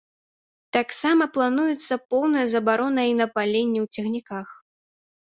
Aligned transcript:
Таксама 0.77 1.27
плануецца 1.35 1.99
поўная 2.15 2.45
забарона 2.57 3.01
і 3.13 3.17
на 3.21 3.31
паленне 3.39 3.79
ў 3.87 3.95
цягніках. 3.95 4.47